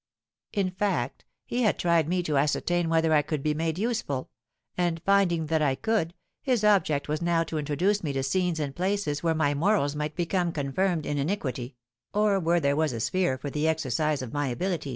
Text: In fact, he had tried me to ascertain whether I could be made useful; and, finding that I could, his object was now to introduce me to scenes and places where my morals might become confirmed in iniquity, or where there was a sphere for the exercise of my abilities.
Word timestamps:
In 0.51 0.71
fact, 0.71 1.25
he 1.45 1.61
had 1.61 1.77
tried 1.77 2.09
me 2.09 2.23
to 2.23 2.35
ascertain 2.35 2.89
whether 2.89 3.13
I 3.13 3.21
could 3.21 3.43
be 3.43 3.53
made 3.53 3.77
useful; 3.77 4.31
and, 4.75 4.99
finding 5.05 5.45
that 5.45 5.61
I 5.61 5.75
could, 5.75 6.15
his 6.41 6.63
object 6.63 7.07
was 7.07 7.21
now 7.21 7.43
to 7.43 7.59
introduce 7.59 8.03
me 8.03 8.11
to 8.13 8.23
scenes 8.23 8.59
and 8.59 8.75
places 8.75 9.21
where 9.21 9.35
my 9.35 9.53
morals 9.53 9.95
might 9.95 10.15
become 10.15 10.53
confirmed 10.53 11.05
in 11.05 11.19
iniquity, 11.19 11.75
or 12.15 12.39
where 12.39 12.59
there 12.59 12.75
was 12.75 12.93
a 12.93 12.99
sphere 12.99 13.37
for 13.37 13.51
the 13.51 13.67
exercise 13.67 14.23
of 14.23 14.33
my 14.33 14.47
abilities. 14.47 14.89